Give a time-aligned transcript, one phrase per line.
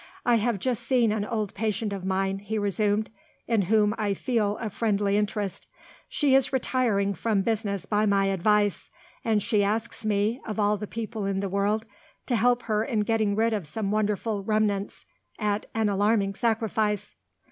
[0.25, 3.11] "I have just seen an old patient of mine," he resumed,
[3.47, 5.67] "in whom I feel a friendly interest.
[6.09, 8.89] She is retiring from business by my advice;
[9.23, 11.85] and she asks me, of all the people in the world,
[12.25, 15.05] to help her in getting rid of some wonderful 'remnants,'
[15.37, 17.15] at 'an alarming sacrifice!